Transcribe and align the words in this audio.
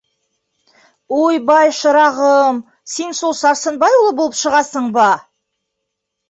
—Уйбай, 1.23 1.67
шырағым, 1.79 2.57
син 2.95 3.13
сул 3.19 3.37
Сарсынбай 3.41 3.99
улы 4.01 4.15
булып 4.23 4.41
шығасыңба? 4.41 5.07